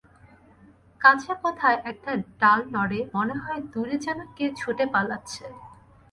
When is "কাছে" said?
1.01-1.31